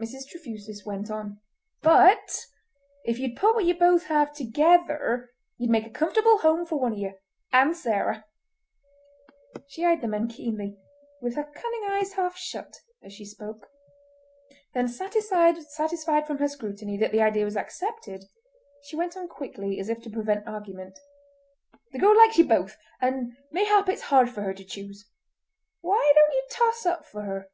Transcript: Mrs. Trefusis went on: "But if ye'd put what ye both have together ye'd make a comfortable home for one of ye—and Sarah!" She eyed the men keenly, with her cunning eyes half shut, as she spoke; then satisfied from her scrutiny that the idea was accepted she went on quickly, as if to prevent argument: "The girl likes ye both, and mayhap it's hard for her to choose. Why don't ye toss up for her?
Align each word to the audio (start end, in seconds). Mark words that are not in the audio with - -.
Mrs. 0.00 0.26
Trefusis 0.28 0.84
went 0.84 1.08
on: 1.08 1.40
"But 1.82 2.36
if 3.04 3.20
ye'd 3.20 3.36
put 3.36 3.54
what 3.54 3.64
ye 3.64 3.72
both 3.72 4.06
have 4.06 4.34
together 4.34 5.30
ye'd 5.56 5.70
make 5.70 5.86
a 5.86 5.90
comfortable 5.90 6.38
home 6.38 6.66
for 6.66 6.80
one 6.80 6.94
of 6.94 6.98
ye—and 6.98 7.76
Sarah!" 7.76 8.24
She 9.68 9.84
eyed 9.84 10.00
the 10.00 10.08
men 10.08 10.26
keenly, 10.26 10.78
with 11.20 11.36
her 11.36 11.44
cunning 11.44 11.84
eyes 11.92 12.14
half 12.14 12.36
shut, 12.36 12.74
as 13.04 13.12
she 13.12 13.24
spoke; 13.24 13.68
then 14.74 14.88
satisfied 14.88 16.26
from 16.26 16.38
her 16.38 16.48
scrutiny 16.48 16.96
that 16.96 17.12
the 17.12 17.22
idea 17.22 17.44
was 17.44 17.56
accepted 17.56 18.24
she 18.82 18.96
went 18.96 19.16
on 19.16 19.28
quickly, 19.28 19.78
as 19.78 19.88
if 19.88 20.02
to 20.02 20.10
prevent 20.10 20.44
argument: 20.48 20.98
"The 21.92 22.00
girl 22.00 22.16
likes 22.16 22.36
ye 22.36 22.42
both, 22.42 22.76
and 23.00 23.36
mayhap 23.52 23.88
it's 23.88 24.02
hard 24.02 24.28
for 24.28 24.42
her 24.42 24.54
to 24.54 24.64
choose. 24.64 25.08
Why 25.82 26.12
don't 26.16 26.32
ye 26.32 26.42
toss 26.50 26.84
up 26.84 27.06
for 27.06 27.22
her? 27.22 27.48